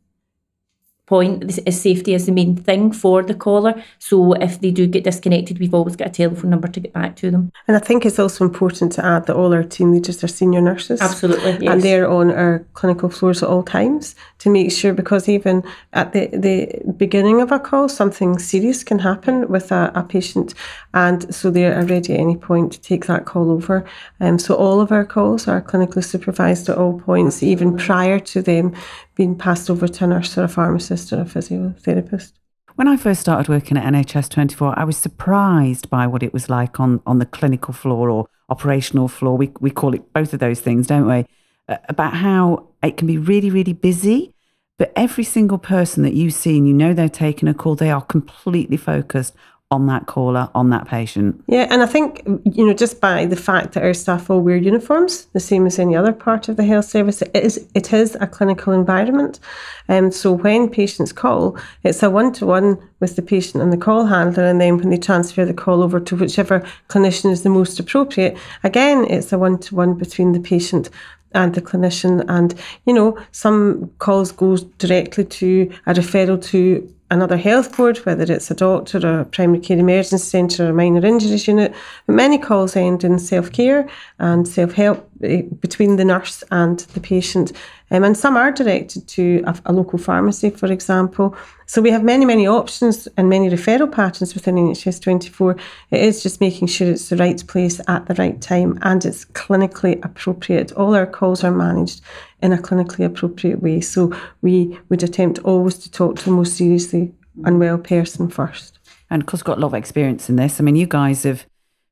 point 1.12 1.60
is 1.68 1.80
safety 1.88 2.14
is 2.14 2.24
the 2.24 2.32
main 2.32 2.56
thing 2.56 2.90
for 3.02 3.22
the 3.22 3.34
caller. 3.34 3.74
So 3.98 4.32
if 4.48 4.52
they 4.62 4.70
do 4.70 4.86
get 4.86 5.04
disconnected, 5.04 5.58
we've 5.58 5.74
always 5.78 5.96
got 6.00 6.08
a 6.08 6.10
telephone 6.10 6.50
number 6.54 6.68
to 6.68 6.80
get 6.80 6.94
back 6.94 7.16
to 7.16 7.30
them. 7.30 7.52
And 7.68 7.76
I 7.76 7.80
think 7.80 8.06
it's 8.06 8.18
also 8.18 8.44
important 8.44 8.92
to 8.92 9.04
add 9.04 9.26
that 9.26 9.36
all 9.36 9.52
our 9.52 9.66
team 9.76 9.92
leaders 9.92 10.24
are 10.24 10.32
senior 10.40 10.62
nurses. 10.62 11.02
Absolutely. 11.02 11.52
Yes. 11.60 11.70
And 11.70 11.82
they're 11.82 12.08
on 12.08 12.30
our 12.30 12.64
clinical 12.72 13.10
floors 13.10 13.42
at 13.42 13.48
all 13.50 13.62
times 13.62 14.14
to 14.38 14.48
make 14.48 14.72
sure 14.72 14.94
because 14.94 15.28
even 15.28 15.62
at 15.92 16.14
the, 16.14 16.28
the 16.46 16.56
beginning 17.04 17.42
of 17.42 17.52
a 17.52 17.60
call, 17.60 17.90
something 17.90 18.38
serious 18.38 18.82
can 18.82 18.98
happen 18.98 19.48
with 19.48 19.70
a, 19.70 19.92
a 19.94 20.02
patient. 20.02 20.54
And 20.94 21.34
so 21.34 21.50
they're 21.50 21.84
ready 21.84 22.14
at 22.14 22.20
any 22.20 22.36
point 22.36 22.72
to 22.72 22.80
take 22.80 23.04
that 23.06 23.26
call 23.26 23.50
over. 23.50 23.84
Um, 24.20 24.38
so 24.38 24.54
all 24.54 24.80
of 24.80 24.90
our 24.90 25.04
calls 25.04 25.46
are 25.46 25.60
clinically 25.60 26.04
supervised 26.04 26.70
at 26.70 26.78
all 26.78 26.98
points, 26.98 27.42
even 27.42 27.76
prior 27.76 28.18
to 28.32 28.40
them 28.40 28.74
being 29.14 29.36
passed 29.36 29.68
over 29.70 29.88
to 29.88 30.04
a 30.04 30.06
nurse 30.06 30.36
or 30.38 30.44
a 30.44 30.48
pharmacist 30.48 31.12
or 31.12 31.20
a 31.20 31.24
physiotherapist. 31.24 32.32
When 32.74 32.88
I 32.88 32.96
first 32.96 33.20
started 33.20 33.48
working 33.48 33.76
at 33.76 33.84
NHS 33.84 34.30
24, 34.30 34.78
I 34.78 34.84
was 34.84 34.96
surprised 34.96 35.90
by 35.90 36.06
what 36.06 36.22
it 36.22 36.32
was 36.32 36.48
like 36.48 36.80
on, 36.80 37.02
on 37.06 37.18
the 37.18 37.26
clinical 37.26 37.74
floor 37.74 38.08
or 38.08 38.28
operational 38.48 39.08
floor. 39.08 39.36
We, 39.36 39.52
we 39.60 39.70
call 39.70 39.94
it 39.94 40.12
both 40.14 40.32
of 40.32 40.40
those 40.40 40.60
things, 40.60 40.86
don't 40.86 41.06
we? 41.06 41.26
Uh, 41.68 41.76
about 41.88 42.14
how 42.14 42.68
it 42.82 42.96
can 42.96 43.06
be 43.06 43.18
really, 43.18 43.50
really 43.50 43.74
busy, 43.74 44.34
but 44.78 44.90
every 44.96 45.24
single 45.24 45.58
person 45.58 46.02
that 46.02 46.14
you 46.14 46.30
see 46.30 46.56
and 46.56 46.66
you 46.66 46.72
know 46.72 46.94
they're 46.94 47.08
taking 47.08 47.48
a 47.48 47.54
call, 47.54 47.74
they 47.74 47.90
are 47.90 48.00
completely 48.00 48.78
focused 48.78 49.34
on 49.72 49.86
that 49.86 50.04
caller, 50.06 50.50
on 50.54 50.68
that 50.68 50.86
patient. 50.86 51.42
Yeah, 51.46 51.66
and 51.70 51.82
I 51.82 51.86
think, 51.86 52.22
you 52.44 52.66
know, 52.66 52.74
just 52.74 53.00
by 53.00 53.24
the 53.24 53.36
fact 53.36 53.72
that 53.72 53.82
our 53.82 53.94
staff 53.94 54.28
all 54.28 54.42
wear 54.42 54.56
uniforms, 54.56 55.24
the 55.32 55.40
same 55.40 55.66
as 55.66 55.78
any 55.78 55.96
other 55.96 56.12
part 56.12 56.50
of 56.50 56.56
the 56.56 56.64
health 56.64 56.84
service, 56.84 57.22
it 57.22 57.34
is, 57.34 57.66
it 57.74 57.90
is 57.92 58.14
a 58.20 58.26
clinical 58.26 58.74
environment. 58.74 59.40
And 59.88 60.06
um, 60.06 60.12
so 60.12 60.32
when 60.32 60.68
patients 60.68 61.12
call, 61.12 61.56
it's 61.84 62.02
a 62.02 62.10
one 62.10 62.32
to 62.34 62.44
one 62.44 62.76
with 63.00 63.16
the 63.16 63.22
patient 63.22 63.62
and 63.62 63.72
the 63.72 63.78
call 63.78 64.04
handler. 64.04 64.44
And 64.44 64.60
then 64.60 64.76
when 64.76 64.90
they 64.90 64.98
transfer 64.98 65.46
the 65.46 65.54
call 65.54 65.82
over 65.82 65.98
to 66.00 66.16
whichever 66.16 66.60
clinician 66.88 67.30
is 67.30 67.42
the 67.42 67.48
most 67.48 67.80
appropriate, 67.80 68.36
again, 68.62 69.06
it's 69.08 69.32
a 69.32 69.38
one 69.38 69.58
to 69.60 69.74
one 69.74 69.94
between 69.94 70.32
the 70.32 70.40
patient 70.40 70.90
and 71.34 71.54
the 71.54 71.62
clinician. 71.62 72.24
And, 72.28 72.54
you 72.84 72.92
know, 72.92 73.18
some 73.30 73.90
calls 73.98 74.32
go 74.32 74.58
directly 74.78 75.24
to 75.24 75.72
a 75.86 75.94
referral 75.94 76.44
to 76.50 76.94
another 77.12 77.36
health 77.36 77.76
board, 77.76 77.98
whether 77.98 78.32
it's 78.32 78.50
a 78.50 78.54
doctor 78.54 79.06
or 79.06 79.20
a 79.20 79.24
primary 79.26 79.60
care 79.60 79.78
emergency 79.78 80.24
centre 80.24 80.66
or 80.66 80.70
a 80.70 80.72
minor 80.72 81.04
injuries 81.04 81.46
unit. 81.46 81.74
But 82.06 82.14
many 82.14 82.38
calls 82.38 82.74
end 82.74 83.04
in 83.04 83.18
self 83.18 83.52
care 83.52 83.88
and 84.18 84.48
self 84.48 84.72
help 84.72 85.08
eh, 85.22 85.42
between 85.60 85.96
the 85.96 86.04
nurse 86.04 86.42
and 86.50 86.80
the 86.80 87.00
patient. 87.00 87.52
Um, 87.90 88.04
and 88.04 88.16
some 88.16 88.38
are 88.38 88.50
directed 88.50 89.06
to 89.08 89.44
a, 89.46 89.54
a, 89.66 89.72
local 89.74 89.98
pharmacy, 89.98 90.48
for 90.48 90.72
example. 90.72 91.36
So 91.66 91.82
we 91.82 91.90
have 91.90 92.02
many, 92.02 92.24
many 92.24 92.48
options 92.48 93.06
and 93.18 93.28
many 93.28 93.50
referral 93.50 93.92
patterns 93.92 94.32
within 94.32 94.54
NHS 94.54 95.02
24. 95.02 95.56
It 95.90 96.00
is 96.00 96.22
just 96.22 96.40
making 96.40 96.68
sure 96.68 96.90
it's 96.90 97.10
the 97.10 97.18
right 97.18 97.46
place 97.46 97.82
at 97.88 98.06
the 98.06 98.14
right 98.14 98.40
time 98.40 98.78
and 98.80 99.04
it's 99.04 99.26
clinically 99.26 100.02
appropriate. 100.02 100.72
All 100.72 100.94
our 100.94 101.06
calls 101.06 101.44
are 101.44 101.50
managed 101.50 102.00
in 102.42 102.52
a 102.52 102.58
clinically 102.58 103.04
appropriate 103.04 103.62
way. 103.62 103.80
So 103.80 104.12
we 104.42 104.78
would 104.88 105.02
attempt 105.02 105.38
always 105.40 105.78
to 105.78 105.90
talk 105.90 106.16
to 106.16 106.24
the 106.24 106.30
most 106.32 106.56
seriously 106.56 107.12
unwell 107.44 107.78
person 107.78 108.28
first. 108.28 108.78
And 109.10 109.24
because 109.24 109.42
got 109.42 109.58
a 109.58 109.60
lot 109.60 109.68
of 109.68 109.74
experience 109.74 110.28
in 110.28 110.36
this, 110.36 110.60
I 110.60 110.64
mean, 110.64 110.76
you 110.76 110.86
guys 110.86 111.22
have 111.22 111.46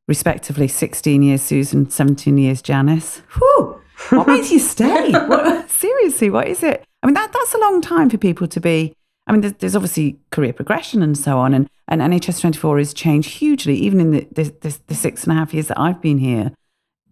respectively 0.08 0.68
16 0.68 1.22
years 1.22 1.42
Susan, 1.42 1.88
17 1.88 2.36
years 2.36 2.60
Janice. 2.62 3.22
Whew, 3.36 3.80
what 4.10 4.26
makes 4.26 4.50
you 4.50 4.58
stay? 4.58 5.12
what, 5.26 5.70
seriously, 5.70 6.30
what 6.30 6.48
is 6.48 6.62
it? 6.62 6.84
I 7.02 7.06
mean, 7.06 7.14
that, 7.14 7.32
that's 7.32 7.54
a 7.54 7.58
long 7.58 7.80
time 7.80 8.10
for 8.10 8.18
people 8.18 8.48
to 8.48 8.60
be. 8.60 8.94
I 9.26 9.32
mean, 9.32 9.42
there's, 9.42 9.52
there's 9.54 9.76
obviously 9.76 10.18
career 10.30 10.52
progression 10.52 11.02
and 11.02 11.16
so 11.16 11.38
on, 11.38 11.54
and, 11.54 11.68
and 11.86 12.00
NHS 12.00 12.40
24 12.40 12.78
has 12.78 12.92
changed 12.92 13.30
hugely, 13.30 13.76
even 13.76 14.00
in 14.00 14.10
the, 14.10 14.28
the, 14.32 14.42
the, 14.60 14.78
the 14.88 14.94
six 14.94 15.24
and 15.24 15.32
a 15.32 15.36
half 15.36 15.54
years 15.54 15.68
that 15.68 15.78
I've 15.78 16.00
been 16.00 16.18
here. 16.18 16.52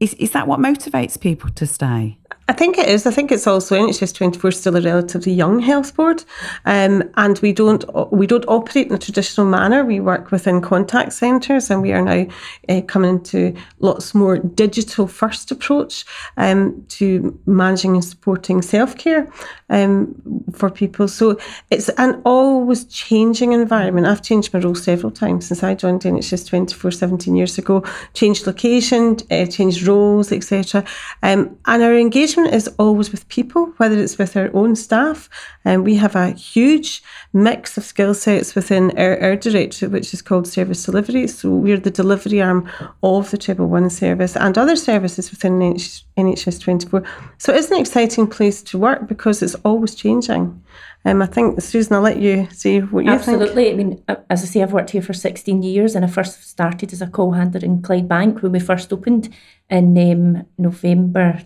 Is, 0.00 0.14
is 0.14 0.32
that 0.32 0.48
what 0.48 0.58
motivates 0.58 1.20
people 1.20 1.50
to 1.50 1.66
stay? 1.66 2.18
I 2.50 2.54
think 2.54 2.78
it 2.78 2.88
is. 2.88 3.06
I 3.06 3.10
think 3.10 3.30
it's 3.30 3.46
also 3.46 3.76
NHS 3.76 4.14
24 4.14 4.52
still 4.52 4.76
a 4.76 4.80
relatively 4.80 5.32
young 5.32 5.58
health 5.58 5.94
board, 5.94 6.24
um, 6.64 7.02
and 7.16 7.38
we 7.40 7.52
don't 7.52 7.84
we 8.10 8.26
don't 8.26 8.44
operate 8.48 8.86
in 8.86 8.94
a 8.94 8.98
traditional 8.98 9.46
manner. 9.46 9.84
We 9.84 10.00
work 10.00 10.30
within 10.30 10.62
contact 10.62 11.12
centres, 11.12 11.70
and 11.70 11.82
we 11.82 11.92
are 11.92 12.00
now 12.00 12.26
uh, 12.70 12.80
coming 12.86 13.10
into 13.10 13.54
lots 13.80 14.14
more 14.14 14.38
digital 14.38 15.06
first 15.06 15.50
approach 15.50 16.06
um, 16.38 16.86
to 16.88 17.38
managing 17.44 17.94
and 17.94 18.04
supporting 18.04 18.62
self 18.62 18.96
care 18.96 19.30
um, 19.68 20.14
for 20.54 20.70
people. 20.70 21.06
So 21.06 21.38
it's 21.70 21.90
an 21.90 22.22
always 22.24 22.86
changing 22.86 23.52
environment. 23.52 24.06
I've 24.06 24.22
changed 24.22 24.54
my 24.54 24.60
role 24.60 24.74
several 24.74 25.12
times 25.12 25.48
since 25.48 25.62
I 25.62 25.74
joined 25.74 26.00
NHS 26.00 26.48
24 26.48 26.92
17 26.92 27.36
years 27.36 27.58
ago. 27.58 27.84
Changed 28.14 28.46
location, 28.46 29.18
uh, 29.30 29.44
changed 29.44 29.86
roles, 29.86 30.32
etc. 30.32 30.82
Um, 31.22 31.58
and 31.66 31.82
our 31.82 31.94
engagement 31.94 32.17
engagement 32.18 32.52
is 32.52 32.68
always 32.78 33.12
with 33.12 33.28
people, 33.28 33.66
whether 33.76 33.96
it's 33.96 34.18
with 34.18 34.36
our 34.36 34.50
own 34.52 34.74
staff. 34.74 35.28
And 35.64 35.76
um, 35.76 35.84
we 35.84 35.94
have 35.96 36.16
a 36.16 36.30
huge 36.30 37.02
mix 37.32 37.78
of 37.78 37.84
skill 37.84 38.12
sets 38.12 38.56
within 38.56 38.90
our, 38.98 39.20
our 39.20 39.36
directorate, 39.36 39.92
which 39.92 40.12
is 40.12 40.22
called 40.22 40.48
service 40.48 40.82
delivery. 40.84 41.28
So 41.28 41.50
we're 41.50 41.78
the 41.78 41.92
delivery 41.92 42.42
arm 42.42 42.68
of 43.04 43.30
the 43.30 43.38
Treble 43.38 43.68
One 43.68 43.88
service 43.88 44.36
and 44.36 44.58
other 44.58 44.74
services 44.74 45.30
within 45.30 45.60
NHS 45.60 46.60
24. 46.60 47.04
So 47.38 47.54
it's 47.54 47.70
an 47.70 47.78
exciting 47.78 48.26
place 48.26 48.62
to 48.62 48.78
work 48.78 49.06
because 49.06 49.40
it's 49.40 49.54
always 49.64 49.94
changing. 49.94 50.60
Um, 51.04 51.22
I 51.22 51.26
think, 51.26 51.62
Susan, 51.62 51.94
I'll 51.94 52.02
let 52.02 52.18
you 52.18 52.48
see 52.50 52.80
what 52.80 53.04
you 53.04 53.12
Absolutely. 53.12 53.64
think. 53.64 53.74
I 54.08 54.14
mean, 54.16 54.24
as 54.28 54.42
I 54.42 54.46
say, 54.46 54.62
I've 54.62 54.72
worked 54.72 54.90
here 54.90 55.02
for 55.02 55.12
16 55.12 55.62
years 55.62 55.94
and 55.94 56.04
I 56.04 56.08
first 56.08 56.48
started 56.48 56.92
as 56.92 57.00
a 57.00 57.06
call 57.06 57.32
handler 57.32 57.60
in 57.60 57.80
Clyde 57.82 58.08
Bank 58.08 58.42
when 58.42 58.50
we 58.50 58.58
first 58.58 58.92
opened 58.92 59.28
in 59.70 59.96
um, 59.96 60.46
November, 60.58 61.42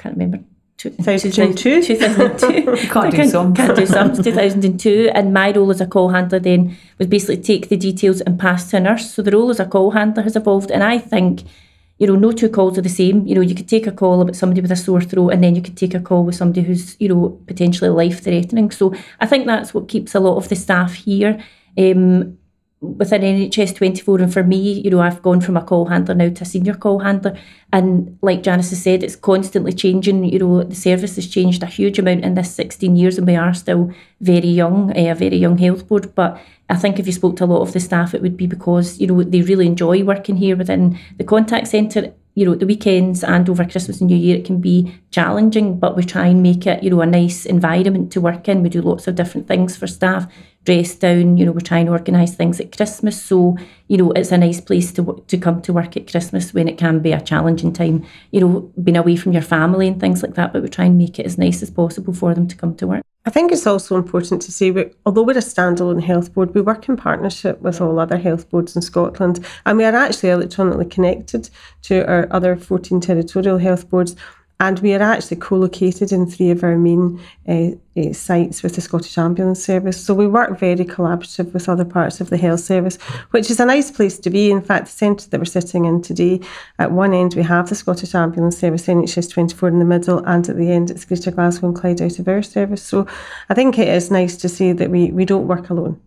can't 0.00 0.16
remember, 0.16 0.40
2002. 0.78 1.82
2002. 1.82 2.76
can't 2.88 3.14
do 3.14 3.28
some. 3.28 3.54
Can't 3.54 3.76
do 3.76 3.86
some. 3.86 4.14
2002. 4.22 5.10
And 5.14 5.34
my 5.34 5.52
role 5.52 5.70
as 5.70 5.80
a 5.80 5.86
call 5.86 6.08
handler 6.08 6.38
then 6.38 6.76
was 6.98 7.06
basically 7.06 7.36
take 7.36 7.68
the 7.68 7.76
details 7.76 8.20
and 8.22 8.40
pass 8.40 8.70
to 8.70 8.78
a 8.78 8.80
nurse. 8.80 9.12
So 9.12 9.22
the 9.22 9.32
role 9.32 9.50
as 9.50 9.60
a 9.60 9.66
call 9.66 9.90
handler 9.90 10.22
has 10.22 10.36
evolved. 10.36 10.70
And 10.70 10.82
I 10.82 10.98
think 10.98 11.42
you 12.00 12.06
know, 12.06 12.16
no 12.16 12.32
two 12.32 12.48
calls 12.48 12.78
are 12.78 12.82
the 12.82 12.88
same. 12.88 13.26
You 13.26 13.34
know, 13.34 13.42
you 13.42 13.54
could 13.54 13.68
take 13.68 13.86
a 13.86 13.92
call 13.92 14.22
about 14.22 14.34
somebody 14.34 14.62
with 14.62 14.72
a 14.72 14.76
sore 14.76 15.02
throat 15.02 15.28
and 15.28 15.44
then 15.44 15.54
you 15.54 15.60
could 15.60 15.76
take 15.76 15.92
a 15.92 16.00
call 16.00 16.24
with 16.24 16.34
somebody 16.34 16.62
who's, 16.62 16.98
you 16.98 17.10
know, 17.10 17.38
potentially 17.46 17.90
life 17.90 18.24
threatening. 18.24 18.70
So 18.70 18.94
I 19.20 19.26
think 19.26 19.46
that's 19.46 19.74
what 19.74 19.88
keeps 19.88 20.14
a 20.14 20.20
lot 20.20 20.38
of 20.38 20.48
the 20.48 20.56
staff 20.56 20.94
here. 20.94 21.44
Um, 21.76 22.38
within 22.80 23.20
NHS 23.20 23.76
24 23.76 24.20
and 24.20 24.32
for 24.32 24.42
me, 24.42 24.80
you 24.80 24.90
know, 24.90 25.00
I've 25.00 25.22
gone 25.22 25.42
from 25.42 25.56
a 25.56 25.62
call 25.62 25.86
handler 25.86 26.14
now 26.14 26.30
to 26.30 26.42
a 26.42 26.46
senior 26.46 26.74
call 26.74 27.00
handler 27.00 27.36
and 27.72 28.18
like 28.22 28.42
Janice 28.42 28.70
has 28.70 28.82
said, 28.82 29.02
it's 29.02 29.16
constantly 29.16 29.72
changing. 29.72 30.24
You 30.24 30.38
know, 30.38 30.62
the 30.62 30.74
service 30.74 31.16
has 31.16 31.28
changed 31.28 31.62
a 31.62 31.66
huge 31.66 31.98
amount 31.98 32.24
in 32.24 32.34
this 32.34 32.54
16 32.54 32.96
years 32.96 33.18
and 33.18 33.26
we 33.26 33.36
are 33.36 33.52
still 33.52 33.92
very 34.20 34.48
young, 34.48 34.90
uh, 34.96 35.10
a 35.10 35.14
very 35.14 35.36
young 35.36 35.58
health 35.58 35.88
board. 35.88 36.14
But 36.14 36.40
I 36.70 36.76
think 36.76 36.98
if 36.98 37.06
you 37.06 37.12
spoke 37.12 37.36
to 37.36 37.44
a 37.44 37.46
lot 37.46 37.62
of 37.62 37.74
the 37.74 37.80
staff, 37.80 38.14
it 38.14 38.22
would 38.22 38.38
be 38.38 38.46
because, 38.46 38.98
you 38.98 39.06
know, 39.06 39.22
they 39.22 39.42
really 39.42 39.66
enjoy 39.66 40.02
working 40.02 40.36
here 40.36 40.56
within 40.56 40.98
the 41.18 41.24
contact 41.24 41.68
centre 41.68 42.14
you 42.34 42.46
know, 42.46 42.54
the 42.54 42.66
weekends 42.66 43.24
and 43.24 43.48
over 43.50 43.64
Christmas 43.64 44.00
and 44.00 44.08
New 44.08 44.16
Year, 44.16 44.36
it 44.36 44.44
can 44.44 44.60
be 44.60 44.94
challenging, 45.10 45.78
but 45.78 45.96
we 45.96 46.04
try 46.04 46.28
and 46.28 46.42
make 46.42 46.66
it, 46.66 46.82
you 46.82 46.90
know, 46.90 47.00
a 47.00 47.06
nice 47.06 47.44
environment 47.44 48.12
to 48.12 48.20
work 48.20 48.48
in. 48.48 48.62
We 48.62 48.68
do 48.68 48.82
lots 48.82 49.08
of 49.08 49.16
different 49.16 49.48
things 49.48 49.76
for 49.76 49.86
staff, 49.86 50.30
down, 50.94 51.36
you 51.36 51.44
know, 51.44 51.52
we 51.52 51.60
try 51.60 51.78
and 51.78 51.88
organise 51.88 52.34
things 52.34 52.60
at 52.60 52.76
Christmas. 52.76 53.22
So, 53.22 53.56
you 53.88 53.96
know, 53.96 54.10
it's 54.12 54.32
a 54.32 54.38
nice 54.38 54.60
place 54.60 54.92
to 54.92 55.24
to 55.26 55.38
come 55.38 55.62
to 55.62 55.72
work 55.72 55.96
at 55.96 56.10
Christmas 56.10 56.54
when 56.54 56.68
it 56.68 56.78
can 56.78 57.00
be 57.00 57.12
a 57.12 57.20
challenging 57.20 57.72
time, 57.72 58.04
you 58.30 58.40
know, 58.40 58.72
being 58.82 58.96
away 58.96 59.16
from 59.16 59.32
your 59.32 59.42
family 59.42 59.88
and 59.88 60.00
things 60.00 60.22
like 60.22 60.34
that, 60.34 60.52
but 60.52 60.62
we 60.62 60.68
try 60.68 60.86
and 60.86 60.98
make 60.98 61.18
it 61.18 61.26
as 61.26 61.38
nice 61.38 61.62
as 61.62 61.70
possible 61.70 62.12
for 62.12 62.34
them 62.34 62.48
to 62.48 62.56
come 62.56 62.74
to 62.76 62.86
work. 62.86 63.04
I 63.26 63.30
think 63.30 63.52
it's 63.52 63.66
also 63.66 63.96
important 63.96 64.40
to 64.42 64.52
say, 64.52 64.70
we, 64.70 64.86
although 65.04 65.22
we're 65.22 65.36
a 65.36 65.42
standalone 65.42 66.02
health 66.02 66.32
board, 66.32 66.54
we 66.54 66.62
work 66.62 66.88
in 66.88 66.96
partnership 66.96 67.60
with 67.60 67.78
all 67.80 67.98
other 67.98 68.16
health 68.16 68.48
boards 68.48 68.74
in 68.74 68.80
Scotland, 68.80 69.44
and 69.66 69.76
we 69.76 69.84
are 69.84 69.94
actually 69.94 70.30
electronically 70.30 70.86
connected 70.86 71.50
to 71.82 72.06
our 72.08 72.26
other 72.30 72.56
14 72.56 72.98
territorial 73.00 73.58
health 73.58 73.90
boards. 73.90 74.16
And 74.60 74.78
we 74.80 74.94
are 74.94 75.00
actually 75.00 75.38
co 75.38 75.56
located 75.56 76.12
in 76.12 76.26
three 76.26 76.50
of 76.50 76.62
our 76.62 76.76
main 76.76 77.18
uh, 77.48 77.70
uh, 77.96 78.12
sites 78.12 78.62
with 78.62 78.74
the 78.74 78.82
Scottish 78.82 79.16
Ambulance 79.16 79.64
Service. 79.64 80.04
So 80.04 80.12
we 80.12 80.26
work 80.26 80.58
very 80.58 80.84
collaborative 80.84 81.54
with 81.54 81.66
other 81.66 81.84
parts 81.86 82.20
of 82.20 82.28
the 82.28 82.36
health 82.36 82.60
service, 82.60 82.96
which 83.30 83.50
is 83.50 83.58
a 83.58 83.64
nice 83.64 83.90
place 83.90 84.18
to 84.18 84.28
be. 84.28 84.50
In 84.50 84.60
fact, 84.60 84.84
the 84.84 84.92
centre 84.92 85.30
that 85.30 85.40
we're 85.40 85.46
sitting 85.46 85.86
in 85.86 86.02
today, 86.02 86.40
at 86.78 86.92
one 86.92 87.14
end 87.14 87.34
we 87.34 87.42
have 87.42 87.70
the 87.70 87.74
Scottish 87.74 88.14
Ambulance 88.14 88.58
Service, 88.58 88.86
NHS 88.86 89.30
24 89.30 89.70
in 89.70 89.78
the 89.78 89.84
middle, 89.86 90.18
and 90.26 90.46
at 90.46 90.56
the 90.56 90.70
end 90.70 90.90
it's 90.90 91.06
Greater 91.06 91.30
Glasgow 91.30 91.68
and 91.68 91.76
Clyde 91.76 92.02
out 92.02 92.18
of 92.18 92.28
our 92.28 92.42
service. 92.42 92.82
So 92.82 93.06
I 93.48 93.54
think 93.54 93.78
it 93.78 93.88
is 93.88 94.10
nice 94.10 94.36
to 94.36 94.48
see 94.48 94.72
that 94.72 94.90
we, 94.90 95.10
we 95.10 95.24
don't 95.24 95.48
work 95.48 95.70
alone. 95.70 95.98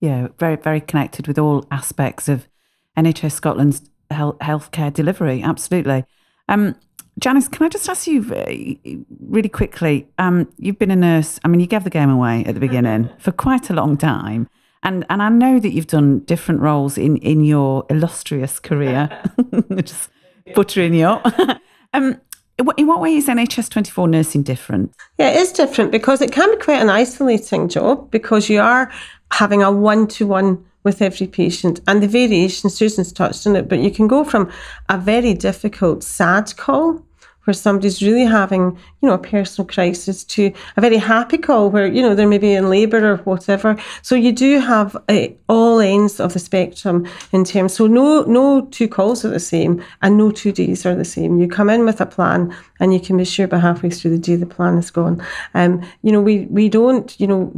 Yeah, 0.00 0.28
very, 0.38 0.56
very 0.56 0.80
connected 0.80 1.28
with 1.28 1.38
all 1.38 1.66
aspects 1.70 2.26
of 2.26 2.48
NHS 2.96 3.32
Scotland's 3.32 3.82
health 4.10 4.38
healthcare 4.38 4.92
delivery. 4.92 5.42
Absolutely. 5.42 6.04
Um, 6.48 6.76
Janice, 7.18 7.48
can 7.48 7.64
I 7.64 7.68
just 7.68 7.88
ask 7.88 8.06
you 8.06 8.22
uh, 8.34 8.96
really 9.28 9.48
quickly? 9.48 10.08
Um, 10.18 10.48
you've 10.58 10.78
been 10.78 10.90
a 10.90 10.96
nurse. 10.96 11.38
I 11.44 11.48
mean, 11.48 11.60
you 11.60 11.66
gave 11.66 11.84
the 11.84 11.90
game 11.90 12.10
away 12.10 12.44
at 12.44 12.54
the 12.54 12.60
beginning 12.60 13.08
for 13.18 13.32
quite 13.32 13.70
a 13.70 13.72
long 13.72 13.96
time, 13.96 14.48
and 14.82 15.06
and 15.08 15.22
I 15.22 15.28
know 15.28 15.60
that 15.60 15.70
you've 15.70 15.86
done 15.86 16.20
different 16.20 16.60
roles 16.60 16.98
in 16.98 17.16
in 17.18 17.44
your 17.44 17.86
illustrious 17.88 18.58
career. 18.58 19.08
just 19.76 20.10
buttering 20.54 20.94
you 20.94 21.06
up. 21.06 21.60
um, 21.94 22.20
in 22.56 22.86
what 22.86 23.00
way 23.00 23.16
is 23.16 23.26
NHS 23.26 23.68
24 23.70 24.08
nursing 24.08 24.42
different? 24.42 24.94
Yeah, 25.18 25.30
it 25.30 25.36
is 25.36 25.52
different 25.52 25.90
because 25.90 26.22
it 26.22 26.30
can 26.30 26.50
be 26.52 26.62
quite 26.62 26.80
an 26.80 26.90
isolating 26.90 27.68
job 27.68 28.10
because 28.10 28.48
you 28.48 28.60
are 28.60 28.92
having 29.32 29.62
a 29.62 29.72
one 29.72 30.06
to 30.08 30.26
one 30.26 30.64
with 30.84 31.02
every 31.02 31.26
patient. 31.26 31.80
And 31.88 32.02
the 32.02 32.08
variation, 32.08 32.70
Susan's 32.70 33.12
touched 33.12 33.46
on 33.46 33.56
it, 33.56 33.68
but 33.68 33.80
you 33.80 33.90
can 33.90 34.06
go 34.06 34.22
from 34.22 34.52
a 34.88 34.98
very 34.98 35.34
difficult, 35.34 36.04
sad 36.04 36.56
call 36.56 37.02
where 37.44 37.54
somebody's 37.54 38.02
really 38.02 38.24
having, 38.24 38.78
you 39.02 39.08
know, 39.08 39.14
a 39.14 39.18
personal 39.18 39.66
crisis 39.66 40.24
to 40.24 40.52
a 40.76 40.80
very 40.80 40.96
happy 40.96 41.38
call 41.38 41.70
where, 41.70 41.86
you 41.86 42.00
know, 42.00 42.14
they're 42.14 42.26
maybe 42.26 42.52
in 42.52 42.70
labour 42.70 43.12
or 43.12 43.16
whatever. 43.18 43.76
So 44.02 44.14
you 44.14 44.32
do 44.32 44.60
have 44.60 44.96
uh, 45.08 45.26
all 45.48 45.78
ends 45.80 46.20
of 46.20 46.32
the 46.32 46.38
spectrum 46.38 47.06
in 47.32 47.44
terms. 47.44 47.74
So 47.74 47.86
no, 47.86 48.22
no 48.22 48.62
two 48.70 48.88
calls 48.88 49.24
are 49.24 49.30
the 49.30 49.40
same 49.40 49.84
and 50.00 50.16
no 50.16 50.30
two 50.30 50.52
days 50.52 50.86
are 50.86 50.94
the 50.94 51.04
same. 51.04 51.38
You 51.38 51.48
come 51.48 51.68
in 51.68 51.84
with 51.84 52.00
a 52.00 52.06
plan 52.06 52.54
and 52.80 52.94
you 52.94 53.00
can 53.00 53.18
be 53.18 53.24
sure 53.24 53.46
by 53.46 53.58
halfway 53.58 53.90
through 53.90 54.12
the 54.12 54.18
day 54.18 54.36
the 54.36 54.46
plan 54.46 54.78
is 54.78 54.90
gone. 54.90 55.22
Um, 55.52 55.82
you 56.02 56.12
know, 56.12 56.22
we, 56.22 56.46
we 56.46 56.70
don't, 56.70 57.18
you 57.20 57.26
know, 57.26 57.52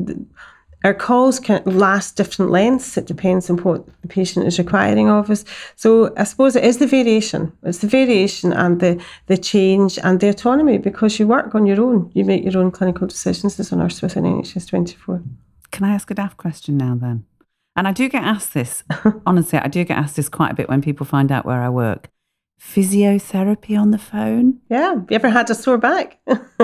our 0.84 0.94
calls 0.94 1.40
can 1.40 1.62
last 1.64 2.16
different 2.16 2.50
lengths. 2.50 2.96
It 2.96 3.06
depends 3.06 3.50
on 3.50 3.58
what 3.58 3.84
the 4.02 4.08
patient 4.08 4.46
is 4.46 4.58
requiring 4.58 5.08
of 5.08 5.30
us. 5.30 5.44
So 5.74 6.14
I 6.16 6.24
suppose 6.24 6.54
it 6.54 6.64
is 6.64 6.78
the 6.78 6.86
variation. 6.86 7.52
It's 7.62 7.78
the 7.78 7.88
variation 7.88 8.52
and 8.52 8.80
the, 8.80 9.02
the 9.26 9.36
change 9.36 9.98
and 9.98 10.20
the 10.20 10.28
autonomy 10.28 10.78
because 10.78 11.18
you 11.18 11.26
work 11.26 11.54
on 11.54 11.66
your 11.66 11.80
own. 11.80 12.10
You 12.14 12.24
make 12.24 12.44
your 12.44 12.58
own 12.58 12.70
clinical 12.70 13.06
decisions 13.06 13.58
as 13.58 13.72
a 13.72 13.76
nurse 13.76 14.00
within 14.00 14.24
NHS 14.24 14.68
24. 14.68 15.22
Can 15.72 15.84
I 15.84 15.94
ask 15.94 16.10
a 16.10 16.14
daft 16.14 16.36
question 16.36 16.76
now 16.76 16.94
then? 16.94 17.24
And 17.74 17.86
I 17.86 17.92
do 17.92 18.08
get 18.08 18.22
asked 18.22 18.54
this, 18.54 18.84
honestly, 19.26 19.58
I 19.58 19.68
do 19.68 19.84
get 19.84 19.98
asked 19.98 20.16
this 20.16 20.30
quite 20.30 20.52
a 20.52 20.54
bit 20.54 20.68
when 20.68 20.80
people 20.80 21.04
find 21.04 21.30
out 21.30 21.44
where 21.44 21.62
I 21.62 21.68
work 21.68 22.10
physiotherapy 22.60 23.78
on 23.78 23.90
the 23.90 23.98
phone? 23.98 24.58
Yeah. 24.70 24.94
Have 24.94 25.06
you 25.10 25.14
ever 25.14 25.28
had 25.28 25.50
a 25.50 25.54
sore 25.54 25.78
back? 25.78 26.18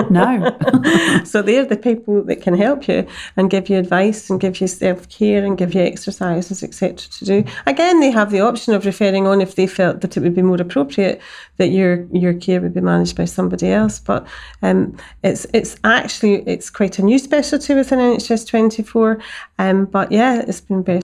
No. 0.09 0.57
so 1.23 1.41
they're 1.41 1.65
the 1.65 1.77
people 1.77 2.23
that 2.23 2.41
can 2.41 2.55
help 2.55 2.87
you 2.87 3.05
and 3.37 3.49
give 3.49 3.69
you 3.69 3.77
advice 3.77 4.29
and 4.29 4.39
give 4.39 4.59
you 4.59 4.67
self 4.67 5.07
care 5.09 5.45
and 5.45 5.57
give 5.57 5.73
you 5.73 5.81
exercises, 5.81 6.63
etc. 6.63 6.95
to 6.97 7.25
do. 7.25 7.43
Again, 7.65 7.99
they 7.99 8.11
have 8.11 8.31
the 8.31 8.41
option 8.41 8.73
of 8.73 8.85
referring 8.85 9.27
on 9.27 9.39
if 9.39 9.55
they 9.55 9.67
felt 9.67 10.01
that 10.01 10.17
it 10.17 10.21
would 10.21 10.35
be 10.35 10.41
more 10.41 10.61
appropriate 10.61 11.21
that 11.57 11.67
your 11.67 12.05
your 12.11 12.33
care 12.33 12.59
would 12.59 12.73
be 12.73 12.81
managed 12.81 13.15
by 13.15 13.25
somebody 13.25 13.71
else. 13.71 13.99
But 13.99 14.27
um, 14.61 14.97
it's 15.23 15.45
it's 15.53 15.77
actually 15.83 16.41
it's 16.47 16.69
quite 16.69 16.99
a 16.99 17.03
new 17.03 17.19
specialty 17.19 17.75
within 17.75 17.99
NHS 17.99 18.47
twenty 18.47 18.83
four. 18.83 19.19
Um, 19.59 19.85
but 19.85 20.11
yeah, 20.11 20.41
it's 20.47 20.61
been 20.61 20.81
better 20.81 21.03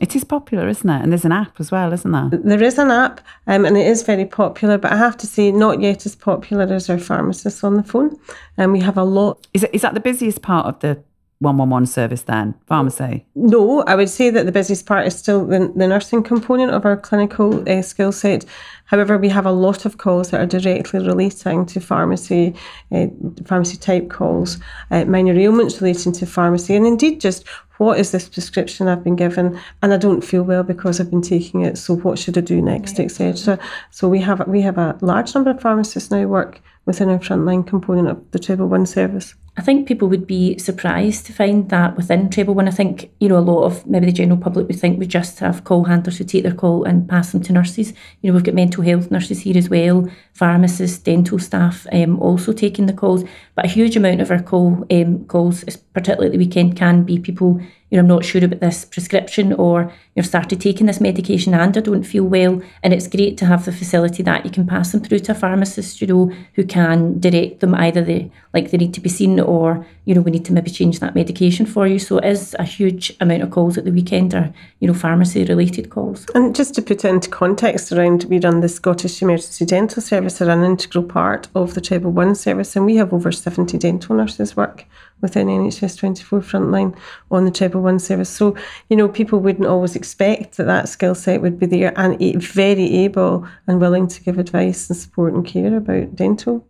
it 0.00 0.14
is 0.14 0.24
popular, 0.24 0.68
isn't 0.68 0.88
it? 0.88 1.02
And 1.02 1.12
there's 1.12 1.24
an 1.24 1.32
app 1.32 1.58
as 1.60 1.70
well, 1.70 1.92
isn't 1.92 2.10
there? 2.10 2.30
There 2.32 2.62
is 2.62 2.78
an 2.78 2.90
app, 2.90 3.20
um, 3.46 3.64
and 3.64 3.76
it 3.76 3.86
is 3.86 4.02
very 4.02 4.26
popular. 4.26 4.78
But 4.78 4.92
I 4.92 4.96
have 4.96 5.16
to 5.18 5.26
say, 5.26 5.50
not 5.50 5.80
yet 5.80 6.06
as 6.06 6.14
popular 6.14 6.64
as 6.74 6.90
our 6.90 6.98
pharmacists 6.98 7.64
on 7.64 7.74
the 7.74 7.82
phone. 7.82 8.18
And 8.56 8.72
we 8.72 8.80
have 8.80 8.98
a 8.98 9.04
lot. 9.04 9.46
Is 9.54 9.64
it, 9.64 9.70
is 9.72 9.82
that 9.82 9.94
the 9.94 10.00
busiest 10.00 10.42
part 10.42 10.66
of 10.66 10.80
the 10.80 11.02
111 11.40 11.86
service 11.86 12.22
then, 12.22 12.54
pharmacy? 12.66 13.26
No, 13.34 13.82
I 13.82 13.94
would 13.94 14.08
say 14.08 14.30
that 14.30 14.46
the 14.46 14.52
busiest 14.52 14.86
part 14.86 15.06
is 15.06 15.14
still 15.14 15.44
the, 15.44 15.70
the 15.76 15.86
nursing 15.86 16.22
component 16.22 16.72
of 16.72 16.86
our 16.86 16.96
clinical 16.96 17.68
uh, 17.68 17.82
skill 17.82 18.10
set. 18.10 18.46
However, 18.86 19.18
we 19.18 19.28
have 19.28 19.44
a 19.44 19.52
lot 19.52 19.84
of 19.84 19.98
calls 19.98 20.30
that 20.30 20.40
are 20.40 20.46
directly 20.46 21.00
relating 21.00 21.66
to 21.66 21.80
pharmacy, 21.80 22.54
uh, 22.90 23.06
pharmacy 23.44 23.76
type 23.76 24.08
calls, 24.08 24.58
uh, 24.90 25.04
minor 25.04 25.38
ailments 25.38 25.80
relating 25.82 26.12
to 26.12 26.26
pharmacy, 26.26 26.74
and 26.74 26.86
indeed 26.86 27.20
just 27.20 27.44
what 27.78 27.98
is 27.98 28.10
this 28.10 28.28
prescription 28.28 28.88
I've 28.88 29.04
been 29.04 29.16
given 29.16 29.60
and 29.82 29.92
I 29.92 29.98
don't 29.98 30.24
feel 30.24 30.42
well 30.42 30.62
because 30.62 30.98
I've 30.98 31.10
been 31.10 31.20
taking 31.20 31.62
it. 31.62 31.76
So 31.76 31.96
what 31.96 32.18
should 32.18 32.38
I 32.38 32.40
do 32.40 32.62
next, 32.62 32.98
etc. 32.98 33.58
So 33.90 34.08
we 34.08 34.20
have 34.20 34.46
we 34.48 34.62
have 34.62 34.78
a 34.78 34.96
large 35.02 35.34
number 35.34 35.50
of 35.50 35.60
pharmacists 35.60 36.10
now 36.10 36.24
work 36.26 36.62
within 36.86 37.10
our 37.10 37.18
frontline 37.18 37.66
component 37.66 38.08
of 38.08 38.30
the 38.30 38.38
Treble 38.38 38.68
One 38.68 38.86
service. 38.86 39.34
I 39.58 39.62
think 39.62 39.88
people 39.88 40.08
would 40.08 40.26
be 40.26 40.58
surprised 40.58 41.24
to 41.26 41.32
find 41.32 41.70
that 41.70 41.96
within 41.96 42.28
Treble 42.28 42.54
One. 42.54 42.68
I 42.68 42.72
think, 42.72 43.10
you 43.20 43.28
know, 43.28 43.38
a 43.38 43.40
lot 43.40 43.64
of 43.64 43.86
maybe 43.86 44.04
the 44.04 44.12
general 44.12 44.38
public 44.38 44.66
would 44.66 44.78
think 44.78 44.98
we 44.98 45.06
just 45.06 45.38
have 45.38 45.64
call 45.64 45.84
handlers 45.84 46.18
who 46.18 46.24
take 46.24 46.42
their 46.42 46.52
call 46.54 46.84
and 46.84 47.08
pass 47.08 47.32
them 47.32 47.42
to 47.44 47.54
nurses. 47.54 47.94
You 48.20 48.30
know, 48.30 48.34
we've 48.34 48.44
got 48.44 48.54
mental 48.54 48.84
health 48.84 49.10
nurses 49.10 49.40
here 49.40 49.56
as 49.56 49.70
well, 49.70 50.10
pharmacists, 50.36 50.98
dental 50.98 51.38
staff 51.38 51.86
um, 51.92 52.20
also 52.20 52.52
taking 52.52 52.86
the 52.86 52.92
calls. 52.92 53.24
But 53.54 53.64
a 53.64 53.68
huge 53.68 53.96
amount 53.96 54.20
of 54.20 54.30
our 54.30 54.42
call 54.42 54.86
um, 54.90 55.24
calls, 55.26 55.64
particularly 55.92 56.26
at 56.26 56.32
the 56.32 56.38
weekend, 56.38 56.76
can 56.76 57.04
be 57.04 57.18
people 57.18 57.60
you 57.90 57.96
know, 57.96 58.00
I'm 58.00 58.08
not 58.08 58.24
sure 58.24 58.44
about 58.44 58.58
this 58.58 58.84
prescription 58.84 59.52
or 59.52 59.92
you've 60.16 60.26
started 60.26 60.60
taking 60.60 60.86
this 60.86 61.00
medication 61.00 61.54
and 61.54 61.76
I 61.76 61.80
don't 61.80 62.02
feel 62.02 62.24
well. 62.24 62.60
And 62.82 62.92
it's 62.92 63.06
great 63.06 63.38
to 63.38 63.46
have 63.46 63.64
the 63.64 63.70
facility 63.70 64.24
that 64.24 64.44
you 64.44 64.50
can 64.50 64.66
pass 64.66 64.90
them 64.90 65.02
through 65.02 65.20
to 65.20 65.32
a 65.32 65.34
pharmacist, 65.36 66.00
you 66.00 66.08
know, 66.08 66.32
who 66.54 66.64
can 66.64 67.20
direct 67.20 67.60
them 67.60 67.76
either 67.76 68.02
they 68.02 68.32
like 68.52 68.70
they 68.70 68.78
need 68.78 68.94
to 68.94 69.00
be 69.00 69.08
seen 69.08 69.38
or, 69.38 69.86
you 70.04 70.14
know, 70.14 70.20
we 70.20 70.32
need 70.32 70.44
to 70.46 70.52
maybe 70.52 70.70
change 70.70 70.98
that 70.98 71.14
medication 71.14 71.64
for 71.64 71.86
you. 71.86 72.00
So 72.00 72.18
it 72.18 72.24
is 72.24 72.56
a 72.58 72.64
huge 72.64 73.16
amount 73.20 73.42
of 73.42 73.50
calls 73.50 73.78
at 73.78 73.84
the 73.84 73.92
weekend 73.92 74.34
or, 74.34 74.52
you 74.80 74.88
know, 74.88 74.94
pharmacy 74.94 75.44
related 75.44 75.90
calls. 75.90 76.26
And 76.34 76.56
just 76.56 76.74
to 76.74 76.82
put 76.82 77.04
it 77.04 77.08
into 77.08 77.30
context 77.30 77.92
around 77.92 78.24
we 78.24 78.40
run 78.40 78.60
the 78.60 78.68
Scottish 78.68 79.22
Emergency 79.22 79.64
Dental 79.64 80.02
Service 80.02 80.25
are 80.26 80.50
an 80.50 80.64
integral 80.64 81.04
part 81.04 81.48
of 81.54 81.74
the 81.74 81.80
Treble 81.80 82.10
One 82.10 82.34
service 82.34 82.74
and 82.74 82.84
we 82.84 82.96
have 82.96 83.12
over 83.12 83.30
70 83.30 83.78
dental 83.78 84.16
nurses 84.16 84.56
work 84.56 84.84
within 85.20 85.46
NHS 85.46 85.98
24 85.98 86.40
frontline 86.40 86.96
on 87.30 87.44
the 87.44 87.50
Treble 87.50 87.80
One 87.80 87.98
service. 87.98 88.28
So, 88.28 88.56
you 88.88 88.96
know, 88.96 89.08
people 89.08 89.38
wouldn't 89.40 89.66
always 89.66 89.94
expect 89.94 90.56
that 90.56 90.64
that 90.64 90.88
skill 90.88 91.14
set 91.14 91.42
would 91.42 91.58
be 91.58 91.66
there 91.66 91.92
and 91.96 92.20
very 92.42 92.94
able 93.04 93.46
and 93.66 93.80
willing 93.80 94.08
to 94.08 94.22
give 94.22 94.38
advice 94.38 94.90
and 94.90 94.98
support 94.98 95.32
and 95.34 95.46
care 95.46 95.76
about 95.76 96.16
dental. 96.16 96.66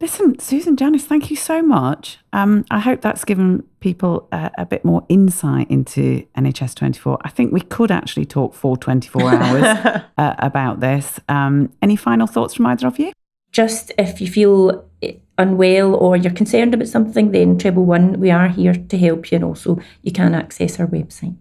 Listen, 0.00 0.38
Susan, 0.38 0.76
Janice, 0.76 1.04
thank 1.04 1.30
you 1.30 1.36
so 1.36 1.62
much. 1.62 2.18
Um, 2.32 2.64
I 2.70 2.80
hope 2.80 3.00
that's 3.00 3.24
given 3.24 3.62
people 3.78 4.28
a, 4.32 4.50
a, 4.58 4.66
bit 4.66 4.84
more 4.84 5.06
insight 5.08 5.70
into 5.70 6.26
NHS 6.36 6.74
24. 6.74 7.18
I 7.22 7.30
think 7.30 7.52
we 7.52 7.60
could 7.60 7.92
actually 7.92 8.26
talk 8.26 8.54
for 8.54 8.76
24 8.76 9.22
hours 9.34 9.62
uh, 10.18 10.34
about 10.38 10.80
this. 10.80 11.20
Um, 11.28 11.72
any 11.80 11.94
final 11.94 12.26
thoughts 12.26 12.54
from 12.54 12.66
either 12.66 12.88
of 12.88 12.98
you? 12.98 13.12
Just 13.52 13.92
if 13.96 14.20
you 14.20 14.26
feel 14.26 14.84
unwell 15.38 15.94
or 15.94 16.16
you're 16.16 16.32
concerned 16.32 16.74
about 16.74 16.88
something, 16.88 17.30
then 17.30 17.56
Treble 17.56 17.84
One, 17.84 18.18
we 18.18 18.32
are 18.32 18.48
here 18.48 18.74
to 18.74 18.98
help 18.98 19.30
you 19.30 19.36
and 19.36 19.44
also 19.44 19.78
you 20.02 20.10
can 20.10 20.34
access 20.34 20.80
our 20.80 20.88
website. 20.88 21.36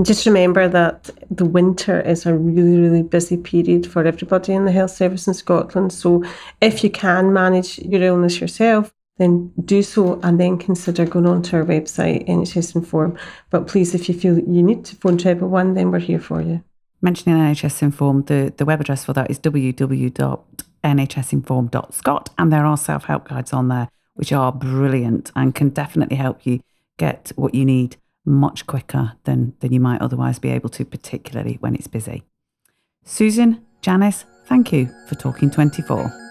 Just 0.00 0.24
remember 0.24 0.68
that 0.68 1.10
the 1.30 1.44
winter 1.44 2.00
is 2.00 2.24
a 2.24 2.34
really, 2.34 2.78
really 2.78 3.02
busy 3.02 3.36
period 3.36 3.86
for 3.86 4.06
everybody 4.06 4.54
in 4.54 4.64
the 4.64 4.72
health 4.72 4.92
service 4.92 5.26
in 5.26 5.34
Scotland. 5.34 5.92
So 5.92 6.24
if 6.62 6.82
you 6.82 6.88
can 6.88 7.34
manage 7.34 7.78
your 7.78 8.02
illness 8.02 8.40
yourself, 8.40 8.90
then 9.18 9.52
do 9.62 9.82
so 9.82 10.18
and 10.22 10.40
then 10.40 10.56
consider 10.56 11.04
going 11.04 11.26
on 11.26 11.42
to 11.42 11.56
our 11.56 11.64
website, 11.64 12.26
NHS 12.26 12.74
Inform. 12.74 13.18
But 13.50 13.66
please, 13.66 13.94
if 13.94 14.08
you 14.08 14.18
feel 14.18 14.38
you 14.38 14.62
need 14.62 14.86
to 14.86 14.96
phone 14.96 15.18
Treble 15.18 15.48
One, 15.48 15.74
then 15.74 15.90
we're 15.90 15.98
here 15.98 16.18
for 16.18 16.40
you. 16.40 16.64
Mentioning 17.02 17.36
NHS 17.36 17.82
Inform, 17.82 18.22
the, 18.22 18.50
the 18.56 18.64
web 18.64 18.80
address 18.80 19.04
for 19.04 19.12
that 19.12 19.30
is 19.30 19.38
www.nhsinform.scot, 19.40 22.30
and 22.38 22.52
there 22.52 22.64
are 22.64 22.78
self 22.78 23.04
help 23.04 23.28
guides 23.28 23.52
on 23.52 23.68
there, 23.68 23.90
which 24.14 24.32
are 24.32 24.52
brilliant 24.52 25.30
and 25.36 25.54
can 25.54 25.68
definitely 25.68 26.16
help 26.16 26.46
you 26.46 26.60
get 26.96 27.30
what 27.36 27.54
you 27.54 27.66
need 27.66 27.98
much 28.24 28.66
quicker 28.66 29.14
than, 29.24 29.54
than 29.60 29.72
you 29.72 29.80
might 29.80 30.00
otherwise 30.00 30.38
be 30.38 30.50
able 30.50 30.68
to, 30.70 30.84
particularly 30.84 31.56
when 31.60 31.74
it's 31.74 31.86
busy. 31.86 32.22
Susan, 33.04 33.64
Janice, 33.80 34.24
thank 34.46 34.72
you 34.72 34.88
for 35.08 35.16
talking 35.16 35.50
24. 35.50 36.21